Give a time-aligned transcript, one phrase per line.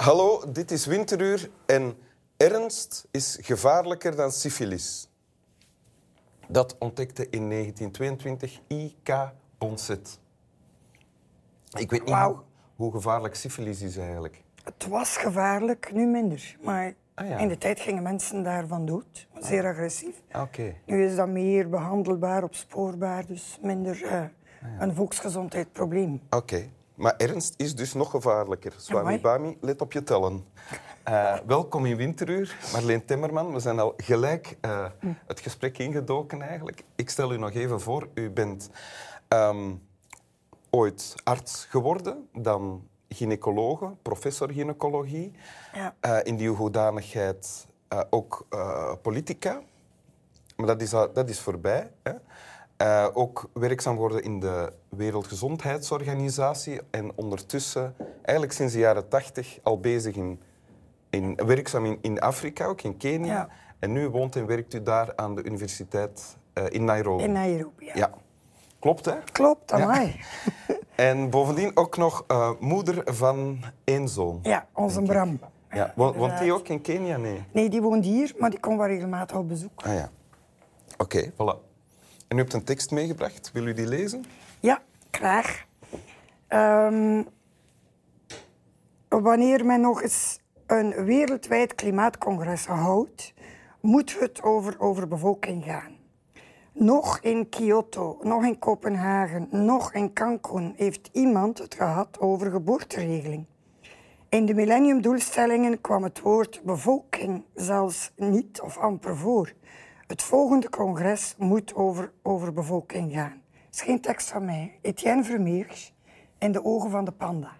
[0.00, 1.96] Hallo, dit is Winteruur en
[2.36, 5.08] ernst is gevaarlijker dan syfilis.
[6.48, 9.32] Dat ontdekte in 1922 I.K.
[9.58, 10.18] Bonset.
[11.78, 12.36] Ik weet niet hoe,
[12.76, 14.42] hoe gevaarlijk syfilis is eigenlijk.
[14.64, 16.56] Het was gevaarlijk, nu minder.
[16.62, 17.38] Maar Ah, ja.
[17.38, 19.26] in de tijd gingen mensen daarvan dood.
[19.40, 20.22] Zeer agressief.
[20.32, 20.74] Oké.
[20.86, 24.26] Nu is dat meer behandelbaar, opspoorbaar, dus minder eh, Ah,
[24.78, 26.20] een volksgezondheidsprobleem.
[26.30, 26.68] Oké.
[27.00, 28.72] Maar ernst is dus nog gevaarlijker.
[28.76, 29.20] Swami.
[29.20, 30.44] Bami, let op je tellen.
[31.02, 33.52] Eh, welkom in Winteruur, Marleen Timmerman.
[33.52, 34.86] We zijn al gelijk eh,
[35.26, 36.84] het gesprek ingedoken eigenlijk.
[36.94, 38.08] Ik stel u nog even voor.
[38.14, 38.70] U bent
[39.28, 39.74] ehm,
[40.70, 45.32] ooit arts geworden, dan gynaecologe, professor gynaecologie.
[45.72, 45.94] Ja.
[46.00, 47.66] Eh, in die hoedanigheid
[48.10, 48.46] ook
[49.02, 49.62] politica.
[50.56, 51.92] Maar dat is, dat is voorbij.
[52.02, 52.12] Hè.
[52.80, 59.80] Eh, ook werkzaam worden in de Wereldgezondheidsorganisatie en ondertussen, eigenlijk sinds de jaren tachtig, al
[59.80, 60.40] bezig in,
[61.10, 63.32] in werkzaam in, in Afrika, ook in Kenia.
[63.32, 63.48] Ja.
[63.78, 67.22] En nu woont en werkt u daar aan de universiteit eh, in Nairobi.
[67.24, 67.92] In Nairobi, ja.
[67.94, 68.10] Ja,
[68.78, 69.14] klopt hè?
[69.32, 70.20] Klopt, amai.
[70.94, 74.38] En bovendien ook nog eh, moeder van één zoon.
[74.42, 75.40] Ja, onze Bram.
[75.70, 77.16] Ja, wo- woont die ook in Kenia?
[77.16, 77.42] Nee.
[77.52, 79.82] Nee, die woont hier, maar die komt wel regelmatig op bezoek.
[79.84, 80.10] Ah ja.
[80.98, 81.69] Oké, voilà.
[82.30, 83.50] En u hebt een tekst meegebracht.
[83.52, 84.24] Wil u die lezen?
[84.60, 85.64] Ja, graag.
[86.46, 87.22] Ehm,
[89.08, 93.34] wanneer men nog eens een wereldwijd klimaatcongres houdt,
[93.80, 95.96] moet het over overbevolking gaan.
[96.72, 103.46] Nog in Kyoto, nog in Kopenhagen, nog in Cancun heeft iemand het gehad over geboorteregeling.
[104.28, 109.52] In de millenniumdoelstellingen kwam het woord bevolking zelfs niet of amper voor.
[110.10, 113.42] Het volgende congres moet over overbevolking gaan.
[113.66, 114.78] Het is geen tekst van mij.
[114.82, 115.94] Etienne Vermeers
[116.38, 117.50] in de ogen van de panda.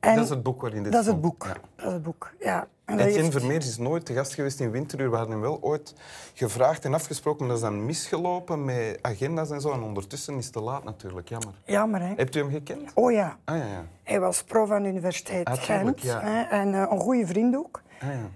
[0.00, 1.44] En dat is het boek waarin dit Dat is het boek.
[1.46, 1.56] Ja.
[1.76, 2.66] Dat is het boek, ja.
[2.84, 5.10] En dat Etienne heeft- Vermeers is nooit te gast geweest in Winteruur.
[5.10, 5.94] We hadden hem wel ooit
[6.34, 9.72] gevraagd en afgesproken, maar dat is dan misgelopen met agenda's en zo.
[9.72, 11.54] En ondertussen is het te laat natuurlijk, jammer.
[11.64, 12.12] Jammer, hè?
[12.16, 12.90] Hebt u hem gekend?
[12.94, 13.38] Oh ja.
[13.44, 13.84] Ah ja, ja.
[14.02, 16.00] Hij was prof aan de Universiteit Ah, Gent.
[16.02, 16.20] ja.
[16.20, 17.82] hè, en eh, een goede vriend ook.
[18.00, 18.30] Ah, ja.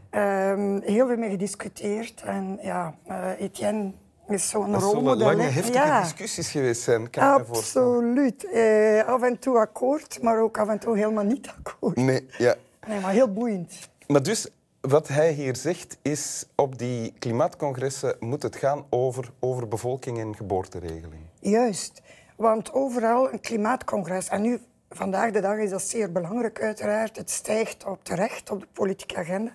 [0.50, 2.22] Ehm, heel veel mee gediscuteerd.
[2.22, 3.92] En ja, eh, Etienne
[4.28, 5.26] is zo'n Dat zullen rolmodel.
[5.26, 6.00] lange, heftige ja.
[6.00, 7.32] discussies geweest zijn, kan.
[7.32, 8.50] Absoluut.
[8.50, 11.96] Eh, af en toe akkoord, maar ook af en toe helemaal niet akkoord.
[11.96, 12.54] Nee, ja.
[12.86, 13.88] Nee, maar heel boeiend.
[14.06, 14.48] Maar dus,
[14.80, 20.36] wat hij hier zegt, is op die klimaatcongressen moet het gaan over, over bevolking en
[20.36, 21.22] geboorteregeling.
[21.40, 22.02] Juist.
[22.36, 24.28] Want overal een klimaatcongres.
[24.28, 24.60] En nu,
[24.90, 27.16] vandaag de dag is dat zeer belangrijk uiteraard.
[27.16, 29.52] Het stijgt op terecht op de politieke agenda.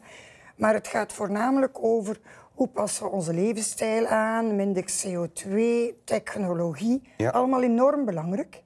[0.56, 2.20] Maar het gaat voornamelijk over
[2.54, 5.56] hoe passen we onze levensstijl aan, minder CO2,
[6.04, 7.02] technologie.
[7.18, 7.30] Ja.
[7.30, 8.64] Allemaal enorm belangrijk.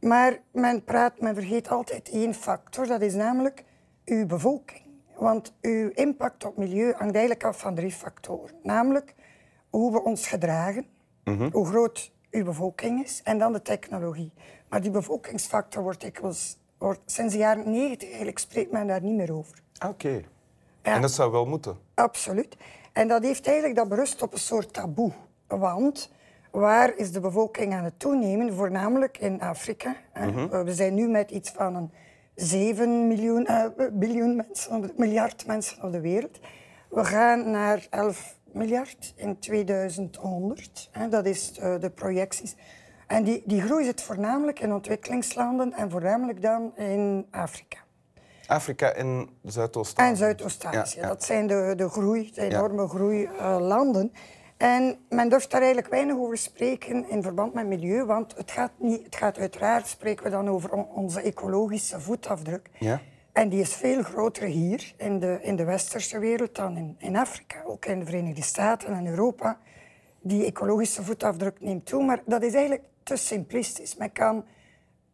[0.00, 2.86] Maar men praat, men vergeet altijd één factor.
[2.86, 3.64] Dat is namelijk
[4.04, 4.82] uw bevolking.
[5.16, 8.54] Want uw impact op milieu hangt eigenlijk af van drie factoren.
[8.62, 9.14] Namelijk
[9.70, 10.86] hoe we ons gedragen,
[11.52, 14.32] hoe groot uw bevolking is en dan de technologie.
[14.74, 19.16] Maar die bevolkingsfactor wordt, dikwijls, wordt sinds de jaren 90 eigenlijk spreekt men daar niet
[19.16, 19.58] meer over.
[19.86, 20.22] Oké.
[20.82, 20.94] Ja.
[20.94, 21.78] En dat zou wel moeten.
[21.94, 22.56] Absoluut.
[22.92, 25.12] En dat heeft eigenlijk dat berust op een soort taboe.
[25.46, 26.10] Want
[26.50, 28.54] waar is de bevolking aan het toenemen?
[28.54, 29.96] Voornamelijk in Afrika.
[30.14, 30.64] Mhm.
[30.64, 31.90] We zijn nu met iets van een
[32.34, 36.40] 7 miljoen, eh, biljoen mensen, miljard mensen op de wereld.
[36.90, 40.88] We gaan naar 11 miljard in 2100.
[40.92, 41.08] Hè.
[41.08, 42.56] Dat is de, de projecties.
[43.06, 47.78] En die, die groei zit voornamelijk in ontwikkelingslanden en voornamelijk dan in Afrika.
[48.46, 50.10] Afrika en Zuidoost-Azië.
[50.10, 50.96] En Zuidoost-Azië.
[50.96, 51.08] Ja, ja.
[51.08, 54.12] Dat zijn de, de groei, de enorme groeilanden.
[54.56, 58.70] en men durft daar eigenlijk weinig over spreken in verband met milieu, want het gaat,
[58.76, 62.70] niet, het gaat uiteraard, spreken we dan over on- onze ecologische voetafdruk.
[62.78, 63.00] Ja.
[63.32, 67.16] En die is veel groter hier in de, in de westerse wereld dan in, in
[67.16, 67.62] Afrika.
[67.66, 69.58] Ook in de Verenigde Staten en Europa.
[70.26, 73.96] Die ecologische voetafdruk neemt toe, maar dat is eigenlijk te simplistisch.
[73.96, 74.44] Men kan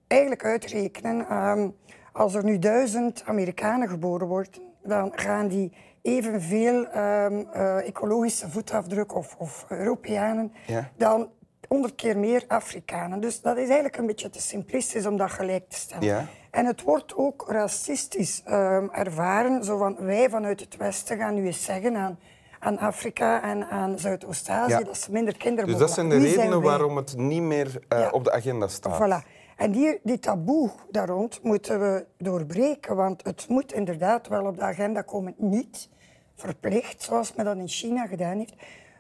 [0.07, 1.69] eigenlijk uitrekenen, ehm,
[2.12, 5.73] als er nu duizend Amerikanen geboren worden, dan gaan die
[6.03, 10.91] evenveel ehm, eh, ecologische voetafdruk of, of Europeanen Ja.
[10.97, 11.29] dan
[11.69, 13.21] honderd keer meer Afrikanen.
[13.21, 16.05] Dus dat is eigenlijk een beetje te simplistisch om dat gelijk te stellen.
[16.05, 16.27] Ja.
[16.51, 21.47] En het wordt ook racistisch ehm, ervaren, zo van wij vanuit het Westen gaan nu
[21.47, 22.19] eens zeggen aan,
[22.61, 24.81] aan Afrika en aan Zuidoost-Azië Ja.
[24.83, 28.11] dat ze minder kinderen Dus dat zijn de redenen waarom het niet meer eh, Ja.
[28.11, 28.99] op de agenda staat.
[29.03, 29.27] Voilà.
[29.57, 34.57] En die, die taboe daar rond moeten we doorbreken, want het moet inderdaad wel op
[34.57, 35.35] de agenda komen.
[35.37, 35.89] Niet
[36.37, 38.55] verplicht, zoals men dat in China gedaan heeft.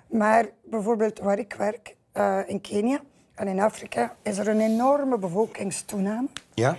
[0.06, 3.00] Maar bijvoorbeeld waar ik werk, eh, in Kenia
[3.34, 6.28] en in Afrika, is er een enorme bevolkingstoename.
[6.54, 6.76] Ja?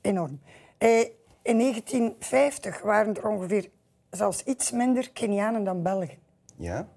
[0.00, 0.40] Enorm.
[0.78, 1.04] Eh,
[1.44, 3.68] In 1950 waren er ongeveer
[4.16, 6.18] zelfs iets minder Kenianen dan Belgen.
[6.56, 6.88] Ja?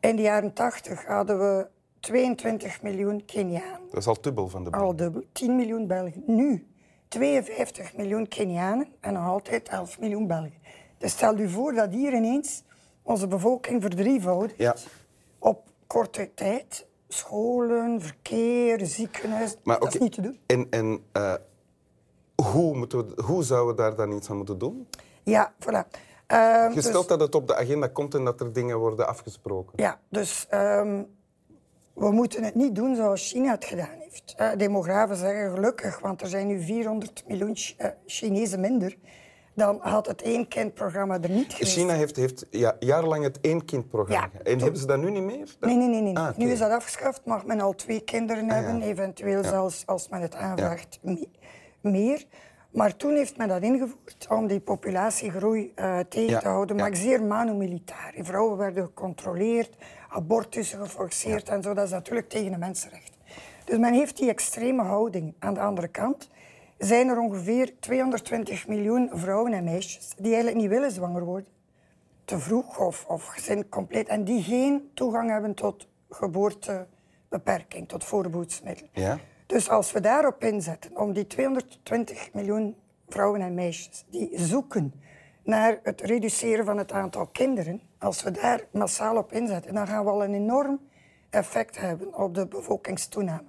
[0.00, 1.66] In de jaren 80 hadden we
[2.00, 3.80] 22 miljoen Kenianen.
[3.90, 4.88] Dat is al dubbel van de Belgen.
[4.88, 6.22] Al dubbel, 10 miljoen Belgen.
[6.26, 6.66] Nu
[7.08, 10.54] 52 miljoen Kenianen en nog altijd 11 miljoen Belgen.
[10.98, 12.62] Dus stel u voor dat hier ineens
[13.02, 14.74] onze bevolking verdrievoudigt Ja.
[15.38, 16.86] op korte tijd.
[17.08, 20.38] Scholen, verkeer, ziekenhuis, Maar dat is niet te doen.
[20.46, 21.34] En, en eh,
[22.52, 24.88] hoe, moeten we, hoe zouden we daar dan iets aan moeten doen?
[25.22, 25.88] Ja, voilà.
[26.32, 29.72] Ehm, Gesteld dat het op de agenda komt en dat er dingen worden afgesproken.
[29.76, 31.02] Ja, dus ehm,
[31.94, 34.34] we moeten het niet doen zoals China het gedaan heeft.
[34.36, 38.96] Eh, demografen zeggen gelukkig, want er zijn nu 400 miljoen Chi- eh, Chinezen minder.
[39.54, 41.72] Dan had het één-kindprogramma er niet geweest.
[41.76, 44.30] China heeft, heeft ja, jarenlang het één-kindprogramma.
[44.32, 45.56] Ja, en hebben ze dat nu niet meer?
[45.60, 46.00] Nee, nee, nee.
[46.00, 46.16] nee.
[46.18, 46.36] Ah.
[46.36, 48.84] Nu is dat afgeschaft, mag men al twee kinderen hebben, ja.
[48.84, 51.28] eventueel zelfs als men het aanvraagt me-
[51.80, 52.24] meer.
[52.72, 56.82] Maar toen heeft men dat ingevoerd om die populatiegroei eh, tegen Ja, te houden, ja.
[56.82, 58.14] maar zeer mano-militair.
[58.16, 59.76] Vrouwen werden gecontroleerd,
[60.08, 61.74] abortussen geforceerd en zo.
[61.74, 63.14] Dat is natuurlijk tegen de mensenrechten.
[63.64, 65.34] Dus men heeft die extreme houding.
[65.38, 66.30] Aan de andere kant
[66.78, 71.50] zijn er ongeveer 220 miljoen vrouwen en meisjes die eigenlijk niet willen zwanger worden
[72.24, 78.90] te vroeg of, of gezin compleet en die geen toegang hebben tot geboortebeperking, tot voorbehoedsmiddelen.
[78.92, 79.18] Ja.
[79.52, 82.76] Dus als we daarop inzetten, om die 220 miljoen
[83.08, 84.92] vrouwen en meisjes die zoeken
[85.44, 90.04] naar het reduceren van het aantal kinderen, als we daar massaal op inzetten, dan gaan
[90.04, 90.80] we al een enorm
[91.30, 93.44] effect hebben op de bevolkingstoename.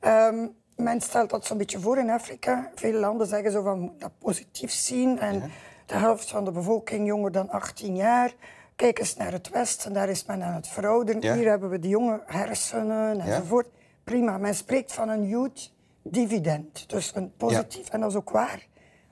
[0.00, 0.46] Ehm,
[0.76, 2.70] men stelt dat zo'n beetje voor in Afrika.
[2.74, 5.18] Veel landen zeggen zo van, dat positief zien.
[5.18, 5.50] En
[5.86, 8.34] de helft van de bevolking jonger dan 18 jaar.
[8.76, 11.20] Kijk eens naar het Westen, daar is men aan het verouderen.
[11.20, 11.34] Ja.
[11.34, 13.68] Hier hebben we de jonge hersenen enzovoort.
[14.10, 15.72] Prima, men spreekt van een youth
[16.02, 16.88] dividend.
[16.88, 18.66] Dus een positief, en dat is ook waar.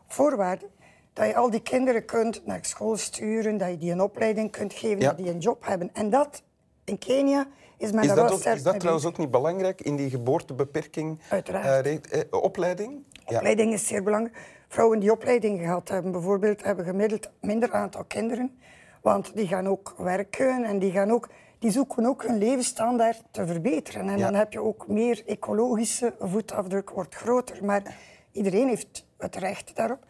[0.06, 0.66] Voorwaarde
[1.12, 4.72] dat je al die kinderen kunt naar school sturen, dat je die een opleiding kunt
[4.72, 5.08] geven, Ja.
[5.08, 5.90] dat die een job hebben.
[5.92, 6.42] En dat
[6.84, 7.46] in Kenia
[7.76, 10.10] is men Is dat, wel ook, sterk is dat trouwens ook niet belangrijk in die
[10.10, 11.20] geboortebeperking?
[11.28, 11.86] Uiteraard.
[11.86, 13.02] eh, re- eh, opleiding?
[13.26, 13.36] Ja.
[13.36, 14.36] Opleiding is zeer belangrijk.
[14.68, 18.58] Vrouwen die opleiding gehad hebben, bijvoorbeeld, hebben gemiddeld minder aantal kinderen.
[19.02, 23.46] Want die gaan ook werken en die, gaan ook, die zoeken ook hun levensstandaard te
[23.46, 24.08] verbeteren.
[24.08, 24.24] En Ja.
[24.24, 27.64] dan heb je ook meer ecologische voetafdruk, wordt groter.
[27.64, 27.96] Maar
[28.32, 30.04] iedereen heeft het recht daarop.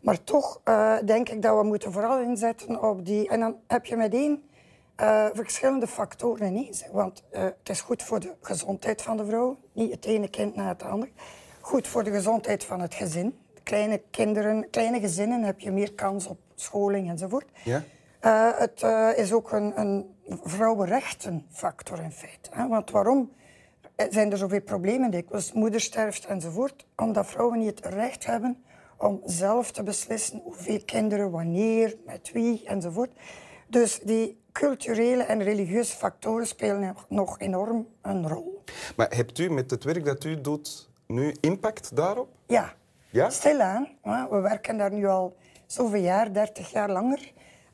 [0.00, 3.28] Maar toch eh, denk ik dat we moeten vooral inzetten op die...
[3.28, 4.42] En dan heb je meteen
[4.96, 6.84] eh, verschillende factoren ineens.
[6.92, 9.56] Want eh, het is goed voor de gezondheid van de vrouw.
[9.72, 11.10] Niet het ene kind na het andere.
[11.60, 13.38] Goed voor de gezondheid van het gezin.
[13.62, 17.46] Kleine kinderen, kleine gezinnen heb je meer kans op scholing enzovoort.
[17.64, 17.82] Ja?
[18.24, 22.50] Eh, het eh, is ook een, een vrouwenrechtenfactor in feite.
[22.52, 22.68] Hè?
[22.68, 23.32] Want waarom
[24.10, 25.52] zijn er zoveel problemen dikwijls?
[25.52, 26.86] Moedersterft enzovoort.
[26.96, 28.64] Omdat vrouwen niet het recht hebben
[28.98, 33.10] om zelf te beslissen hoeveel kinderen, wanneer, met wie enzovoort.
[33.68, 38.62] Dus die culturele en religieuze factoren spelen nog- enorm een rol.
[38.96, 42.28] Maar hebt u met het werk dat u doet nu impact daarop?
[42.46, 42.72] Ja,
[43.10, 43.30] Ja?
[43.30, 43.88] stilaan.
[44.30, 47.32] We werken daar nu al zoveel jaar, 30 jaar langer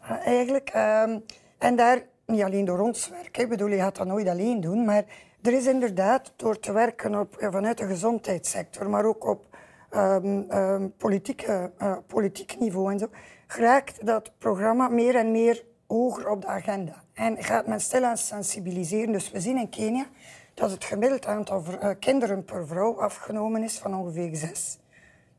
[0.09, 0.71] eigenlijk.
[0.71, 1.19] Ehm,
[1.59, 4.85] en daar, niet alleen door ons werk, ik bedoel, je gaat dat nooit alleen doen,
[4.85, 5.05] maar
[5.43, 9.49] er is inderdaad door te werken op, ja, vanuit de gezondheidssector, maar ook op
[9.91, 13.09] ehm, ehm, politieke, eh, politiek niveau en zo,
[13.47, 17.03] geraakt dat programma meer en meer hoger op de agenda.
[17.15, 19.13] En gaat men stilaan sensibiliseren.
[19.13, 20.07] Dus we zien in Kenia
[20.55, 24.79] dat het gemiddeld aantal eh, kinderen per vrouw afgenomen is van ongeveer zes.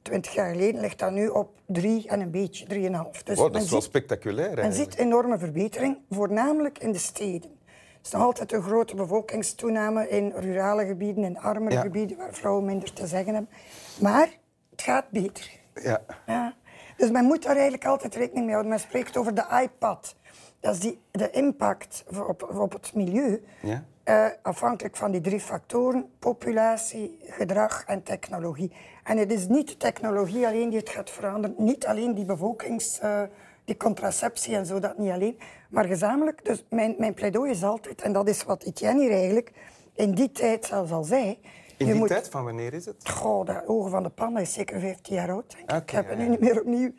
[0.02, 3.24] Twintig jaar geleden ligt dat nu op drie en een beetje, drieënhalf.
[3.24, 4.92] Dus Wow, dat men is wel ziet- spectaculair men eigenlijk.
[4.92, 7.50] ziet enorme verbetering, voornamelijk in de steden.
[7.72, 11.82] Er is nog altijd een grote bevolkingstoename in rurale gebieden, in armere Ja.
[11.82, 13.52] gebieden waar vrouwen minder te zeggen hebben.
[14.00, 14.30] Maar
[14.72, 15.50] het gaat beter.
[15.84, 16.02] Ja.
[16.28, 16.54] Ja.
[16.98, 18.72] Dus men moet daar eigenlijk altijd rekening mee houden.
[18.72, 20.16] Men spreekt over de iPad.
[20.60, 23.44] Dat is die, de impact op, op het milieu.
[23.62, 23.84] Ja.
[24.04, 28.72] Eh, afhankelijk van die drie factoren: populatie, gedrag en technologie.
[29.04, 33.00] En het is niet de technologie alleen die het gaat veranderen, niet alleen die bevolkings,
[33.00, 33.22] eh,
[33.66, 35.40] die contraceptie en zo, dat niet alleen,
[35.70, 36.46] maar gezamenlijk.
[36.46, 39.52] Dus mijn, mijn pleidooi is altijd, en dat is wat Etienne hier eigenlijk
[39.94, 41.40] in die tijd zelfs al zei.
[41.78, 43.10] In die moet, tijd, van wanneer is het?
[43.10, 45.56] Goh, de ogen van de panda is zeker 15 jaar oud.
[45.68, 45.90] denk ik.
[45.90, 46.92] Heb het ja, nu niet meer opnieuw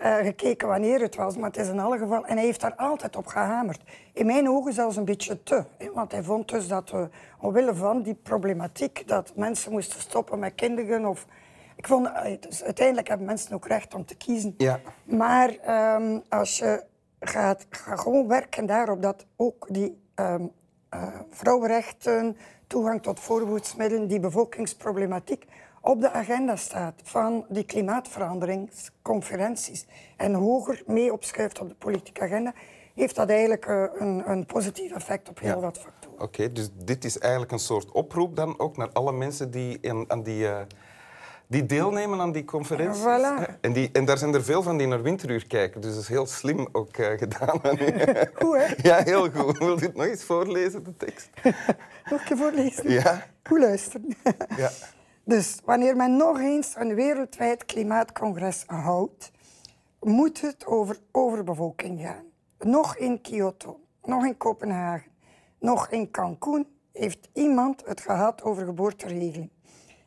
[0.00, 2.26] eh, gekeken wanneer het was, maar het is in alle geval.
[2.26, 3.82] En hij heeft daar altijd op gehamerd.
[4.12, 5.64] In mijn ogen zelfs een beetje te.
[5.78, 10.38] Hè, want hij vond dus dat we, omwille van die problematiek, dat mensen moesten stoppen
[10.38, 11.06] met kinderen.
[11.06, 11.26] Of,
[11.76, 14.54] ik vond, eh, dus uiteindelijk hebben mensen ook recht om te kiezen.
[14.56, 14.80] Ja.
[15.04, 16.84] Maar ehm, als je
[17.20, 20.34] gaat, ga gewoon werken daarop dat ook die eh,
[21.30, 25.46] vrouwenrechten, toegang tot voorbehoedsmiddelen, die bevolkingsproblematiek
[25.80, 32.52] op de agenda staat van die klimaatveranderingsconferenties en hoger mee opschuift op de politieke agenda,
[32.94, 35.60] heeft dat eigenlijk eh, een, een positief effect op heel Ja.
[35.60, 36.20] wat factoren.
[36.20, 40.04] Oké, dus dit is eigenlijk een soort oproep dan ook naar alle mensen die in,
[40.08, 40.60] aan die, eh,
[41.46, 43.02] die deelnemen aan die conferenties.
[43.02, 43.38] Voilà.
[43.38, 43.44] hè?
[43.60, 46.08] En, die, en daar zijn er veel van die naar Winteruur kijken, dus dat is
[46.08, 47.60] heel slim ook eh, gedaan.
[48.40, 48.74] Goed, hè?
[48.88, 49.58] ja, heel goed.
[49.58, 51.28] Wil je het nog eens voorlezen, de tekst?
[52.10, 52.90] Nog een keer voorlezen?
[52.90, 53.26] Ja.
[53.42, 54.16] Goed luisteren.
[54.56, 54.70] ja.
[55.30, 59.30] Dus wanneer men nog eens een wereldwijd klimaatcongres houdt,
[60.00, 62.24] moet het over overbevolking gaan.
[62.58, 65.10] Nog in Kyoto, nog in Kopenhagen,
[65.58, 69.50] nog in Cancún heeft iemand het gehad over geboorteregeling.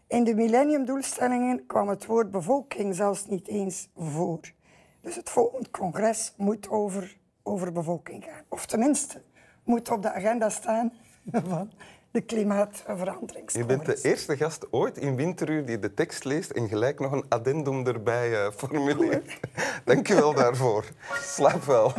[0.07, 4.53] In de millenniumdoelstellingen kwam het woord bevolking zelfs niet eens voor.
[5.01, 8.43] Dus het volgende congres moet over overbevolking gaan.
[8.47, 9.21] Of tenminste,
[9.63, 10.93] moet op de agenda staan
[11.31, 11.71] van
[12.13, 13.65] de Je klimaatveranderingscongres.
[13.65, 17.25] bent de eerste gast ooit in Winteruur die de tekst leest en gelijk nog een
[17.29, 19.39] addendum erbij eh, formuleert.
[19.85, 20.85] Dank je wel daarvoor.
[21.21, 21.93] Slaap wel.